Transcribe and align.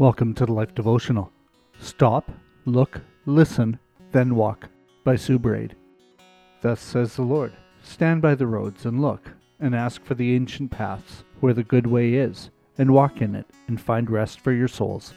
Welcome 0.00 0.32
to 0.36 0.46
the 0.46 0.52
Life 0.54 0.74
Devotional. 0.74 1.30
Stop, 1.78 2.32
look, 2.64 3.02
listen, 3.26 3.78
then 4.12 4.34
walk 4.34 4.70
by 5.04 5.14
Sue 5.14 5.38
Braid. 5.38 5.76
Thus 6.62 6.80
says 6.80 7.16
the 7.16 7.22
Lord 7.22 7.52
Stand 7.82 8.22
by 8.22 8.34
the 8.34 8.46
roads 8.46 8.86
and 8.86 9.02
look, 9.02 9.30
and 9.60 9.74
ask 9.74 10.02
for 10.02 10.14
the 10.14 10.34
ancient 10.34 10.70
paths 10.70 11.22
where 11.40 11.52
the 11.52 11.62
good 11.62 11.86
way 11.86 12.14
is, 12.14 12.48
and 12.78 12.94
walk 12.94 13.20
in 13.20 13.34
it, 13.34 13.44
and 13.68 13.78
find 13.78 14.08
rest 14.08 14.40
for 14.40 14.52
your 14.52 14.68
souls. 14.68 15.12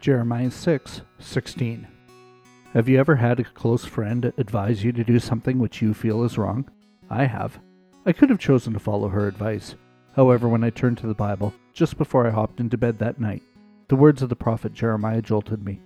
Jeremiah 0.00 0.50
6 0.50 1.02
16. 1.18 1.86
Have 2.72 2.88
you 2.88 2.98
ever 2.98 3.16
had 3.16 3.40
a 3.40 3.44
close 3.44 3.84
friend 3.84 4.32
advise 4.38 4.82
you 4.82 4.92
to 4.92 5.04
do 5.04 5.18
something 5.18 5.58
which 5.58 5.82
you 5.82 5.92
feel 5.92 6.24
is 6.24 6.38
wrong? 6.38 6.66
I 7.10 7.26
have. 7.26 7.60
I 8.06 8.12
could 8.12 8.30
have 8.30 8.38
chosen 8.38 8.72
to 8.72 8.78
follow 8.78 9.08
her 9.08 9.28
advice. 9.28 9.74
However, 10.16 10.48
when 10.48 10.64
I 10.64 10.70
turned 10.70 10.96
to 10.98 11.06
the 11.06 11.12
Bible, 11.12 11.52
just 11.74 11.98
before 11.98 12.26
I 12.26 12.30
hopped 12.30 12.58
into 12.58 12.78
bed 12.78 12.98
that 13.00 13.20
night, 13.20 13.42
the 13.88 13.96
words 13.96 14.22
of 14.22 14.28
the 14.28 14.36
prophet 14.36 14.72
Jeremiah 14.72 15.22
jolted 15.22 15.64
me. 15.64 15.80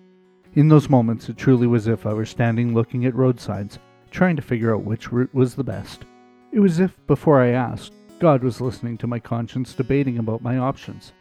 In 0.55 0.69
those 0.69 0.89
moments, 0.89 1.29
it 1.29 1.37
truly 1.37 1.67
was 1.67 1.87
as 1.87 1.95
if 1.95 2.07
I 2.07 2.13
were 2.13 2.25
standing 2.25 2.75
looking 2.75 3.05
at 3.05 3.15
road 3.15 3.41
signs, 3.41 3.79
trying 4.11 4.37
to 4.37 4.43
figure 4.43 4.75
out 4.75 4.85
which 4.85 5.13
route 5.13 5.35
was 5.35 5.55
the 5.55 5.65
best. 5.65 6.05
It 6.53 6.61
was 6.61 6.73
as 6.73 6.81
if, 6.81 7.07
before 7.07 7.41
I 7.41 7.49
asked, 7.49 7.93
God 8.19 8.43
was 8.43 8.61
listening 8.61 8.99
to 8.99 9.07
my 9.07 9.19
conscience 9.19 9.75
debating 9.75 10.19
about 10.19 10.43
my 10.43 10.59
options. 10.59 11.13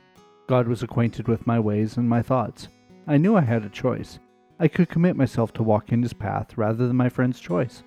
God 0.48 0.68
was 0.68 0.82
acquainted 0.82 1.28
with 1.28 1.46
my 1.46 1.60
ways 1.60 1.98
and 1.98 2.08
my 2.08 2.22
thoughts. 2.22 2.70
I 3.06 3.18
knew 3.18 3.36
I 3.36 3.42
had 3.42 3.64
a 3.64 3.70
choice. 3.70 4.20
I 4.59 4.68
could 4.68 4.90
commit 4.90 5.16
myself 5.16 5.54
to 5.54 5.64
walk 5.64 5.92
in 5.92 6.02
his 6.02 6.14
path 6.14 6.58
rather 6.58 6.88
than 6.88 6.96
my 6.96 7.09
friend's 7.09 7.40
choice. 7.40 7.84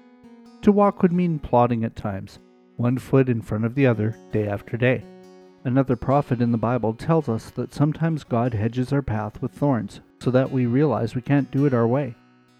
To 0.62 0.72
walk 0.72 1.02
would 1.02 1.12
mean 1.12 1.38
plodding 1.38 1.84
at 1.84 1.96
times, 1.96 2.38
one 2.76 2.98
foot 2.98 3.28
in 3.28 3.40
front 3.40 3.64
of 3.64 3.74
the 3.74 3.86
other, 3.86 4.14
day 4.30 4.46
after 4.46 4.76
day. 4.76 5.04
Another 5.62 5.94
prophet 5.94 6.40
in 6.40 6.52
the 6.52 6.58
Bible 6.58 6.94
tells 6.94 7.28
us 7.28 7.50
that 7.50 7.74
sometimes 7.74 8.24
God 8.24 8.54
hedges 8.54 8.94
our 8.94 9.02
path 9.02 9.42
with 9.42 9.52
thorns 9.52 10.00
so 10.18 10.30
that 10.30 10.50
we 10.50 10.64
realize 10.64 11.14
we 11.14 11.20
can't 11.20 11.50
do 11.50 11.66
it 11.66 11.74
our 11.74 11.86
way. 11.86 12.14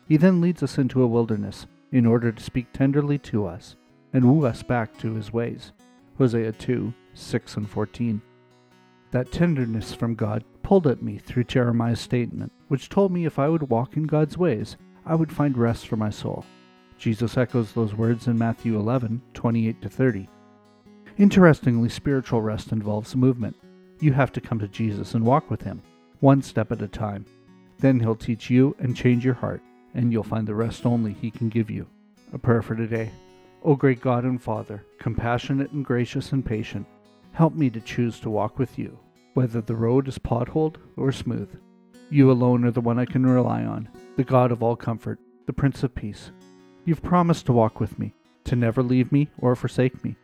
He 0.07 0.19
then 0.19 0.43
leads 0.43 0.63
us 0.63 0.77
into 0.77 1.03
a 1.03 1.07
wilderness 1.07 1.67
in 1.93 2.05
order 2.05 2.31
to 2.31 2.43
speak 2.43 2.73
tenderly 2.73 3.17
to 3.19 3.47
us 3.47 3.77
and 4.13 4.25
woo 4.25 4.47
us 4.47 4.63
back 4.63 4.99
to 4.99 5.15
his 5.15 5.33
ways. 5.33 5.73
Hosea 6.19 6.53
2 6.53 6.93
6 7.15 7.57
and 7.57 7.71
14. 7.71 8.21
That 9.13 9.33
tenderness 9.33 9.95
from 9.95 10.15
God 10.15 10.45
pulled 10.63 10.87
at 10.87 11.03
me 11.03 11.17
through 11.19 11.45
Jeremiah's 11.45 12.01
statement, 12.01 12.53
which 12.69 12.91
told 12.91 13.13
me 13.13 13.25
if 13.25 13.39
I 13.39 13.49
would 13.49 13.71
walk 13.71 13.97
in 13.97 14.05
God's 14.05 14.37
ways, 14.37 14.77
I 15.07 15.15
would 15.15 15.33
find 15.33 15.57
rest 15.57 15.89
for 15.89 15.97
my 15.97 16.11
soul. 16.11 16.45
Jesus 16.99 17.39
echoes 17.39 17.73
those 17.73 17.95
words 17.95 18.27
in 18.27 18.37
Matthew 18.37 18.79
11 18.79 19.23
28 19.33 19.81
to 19.81 19.89
30. 19.89 20.29
Interestingly, 21.19 21.89
spiritual 21.89 22.41
rest 22.41 22.73
involves 22.73 23.17
movement. 23.17 23.57
You 24.01 24.13
have 24.13 24.33
to 24.33 24.41
come 24.41 24.59
to 24.61 24.69
Jesus 24.69 25.15
and 25.15 25.25
walk 25.25 25.51
with 25.51 25.63
Him, 25.63 25.83
one 26.21 26.43
step 26.43 26.73
at 26.73 26.83
a 26.83 26.89
time. 26.89 27.27
Then 27.79 28.01
He'll 28.01 28.17
teach 28.17 28.49
you 28.49 28.77
and 28.79 28.97
change 28.97 29.25
your 29.25 29.35
heart, 29.35 29.63
and 29.95 30.13
you'll 30.13 30.23
find 30.23 30.47
the 30.47 30.55
rest 30.55 30.87
only 30.87 31.13
He 31.13 31.31
can 31.31 31.49
give 31.49 31.71
you. 31.71 31.87
A 32.33 32.39
prayer 32.39 32.63
for 32.63 32.75
today. 32.75 33.11
O 33.63 33.75
great 33.75 34.01
God 34.01 34.25
and 34.25 34.41
Father, 34.41 34.85
compassionate 34.99 35.73
and 35.73 35.85
gracious 35.85 36.33
and 36.33 36.45
patient, 36.45 36.87
help 37.33 37.55
me 37.55 37.69
to 37.71 37.81
choose 37.81 38.19
to 38.21 38.31
walk 38.31 38.59
with 38.59 38.79
you, 38.79 38.99
whether 39.35 39.61
the 39.61 39.77
road 39.77 40.09
is 40.09 40.19
potholed 40.19 40.77
or 40.97 41.13
smooth. 41.13 41.51
You 42.09 42.31
alone 42.31 42.65
are 42.65 42.71
the 42.71 42.81
one 42.81 42.99
I 42.99 43.05
can 43.05 43.27
rely 43.27 43.65
on, 43.65 43.89
the 44.17 44.25
God 44.25 44.51
of 44.51 44.63
all 44.63 44.77
comfort, 44.77 45.19
the 45.47 45.53
Prince 45.53 45.83
of 45.83 45.95
Peace. 45.95 46.31
You've 46.87 47.03
promised 47.03 47.47
to 47.47 47.53
walk 47.53 47.79
with 47.79 47.99
me, 47.99 48.15
to 48.45 48.57
never 48.57 48.83
leave 48.83 49.13
me 49.13 49.29
or 49.39 49.55
forsake 49.55 50.03
me 50.03 50.17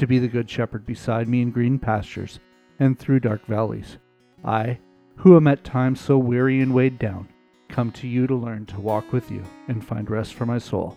to 0.00 0.06
be 0.06 0.18
the 0.18 0.28
good 0.28 0.50
shepherd 0.50 0.86
beside 0.86 1.28
me 1.28 1.42
in 1.42 1.50
green 1.50 1.78
pastures 1.78 2.40
and 2.78 2.98
through 2.98 3.20
dark 3.20 3.44
valleys. 3.46 3.98
I, 4.42 4.78
who 5.16 5.36
am 5.36 5.46
at 5.46 5.62
times 5.62 6.00
so 6.00 6.16
weary 6.16 6.60
and 6.60 6.72
weighed 6.72 6.98
down, 6.98 7.28
come 7.68 7.92
to 7.92 8.08
you 8.08 8.26
to 8.26 8.34
learn 8.34 8.64
to 8.66 8.80
walk 8.80 9.12
with 9.12 9.30
you 9.30 9.44
and 9.68 9.84
find 9.84 10.08
rest 10.08 10.32
for 10.32 10.46
my 10.46 10.56
soul. 10.56 10.96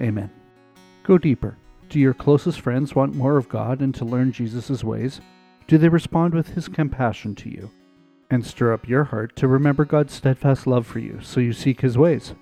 Amen. 0.00 0.30
Go 1.02 1.18
deeper. 1.18 1.58
Do 1.88 1.98
your 1.98 2.14
closest 2.14 2.60
friends 2.60 2.94
want 2.94 3.16
more 3.16 3.36
of 3.36 3.48
God 3.48 3.80
and 3.80 3.92
to 3.96 4.04
learn 4.04 4.30
Jesus' 4.30 4.84
ways? 4.84 5.20
Do 5.66 5.76
they 5.76 5.88
respond 5.88 6.32
with 6.32 6.54
his 6.54 6.68
compassion 6.68 7.34
to 7.36 7.50
you? 7.50 7.70
And 8.30 8.46
stir 8.46 8.72
up 8.72 8.88
your 8.88 9.04
heart 9.04 9.34
to 9.36 9.48
remember 9.48 9.84
God's 9.84 10.14
steadfast 10.14 10.66
love 10.66 10.86
for 10.86 11.00
you 11.00 11.18
so 11.20 11.40
you 11.40 11.52
seek 11.52 11.80
his 11.80 11.98
ways. 11.98 12.34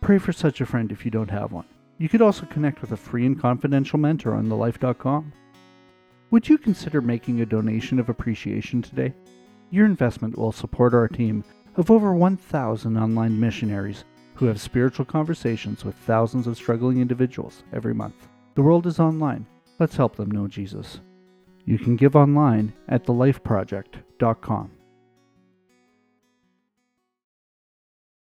Pray 0.00 0.18
for 0.18 0.32
such 0.32 0.60
a 0.60 0.66
friend 0.66 0.90
if 0.90 1.04
you 1.04 1.10
don't 1.12 1.30
have 1.30 1.52
one. 1.52 1.66
You 1.98 2.08
could 2.08 2.20
also 2.20 2.46
connect 2.46 2.80
with 2.80 2.90
a 2.90 2.96
free 2.96 3.24
and 3.24 3.40
confidential 3.40 3.98
mentor 4.00 4.34
on 4.34 4.48
thelife.com. 4.48 5.32
Would 6.32 6.48
you 6.48 6.56
consider 6.56 7.02
making 7.02 7.42
a 7.42 7.46
donation 7.46 7.98
of 7.98 8.08
appreciation 8.08 8.80
today? 8.80 9.12
Your 9.70 9.84
investment 9.84 10.38
will 10.38 10.50
support 10.50 10.94
our 10.94 11.06
team 11.06 11.44
of 11.76 11.90
over 11.90 12.14
1,000 12.14 12.96
online 12.96 13.38
missionaries 13.38 14.06
who 14.36 14.46
have 14.46 14.58
spiritual 14.58 15.04
conversations 15.04 15.84
with 15.84 15.94
thousands 15.94 16.46
of 16.46 16.56
struggling 16.56 17.02
individuals 17.02 17.64
every 17.74 17.92
month. 17.92 18.28
The 18.54 18.62
world 18.62 18.86
is 18.86 18.98
online. 18.98 19.44
Let's 19.78 19.94
help 19.94 20.16
them 20.16 20.30
know 20.30 20.48
Jesus. 20.48 21.02
You 21.66 21.78
can 21.78 21.96
give 21.96 22.16
online 22.16 22.72
at 22.88 23.04
thelifeproject.com. 23.04 24.70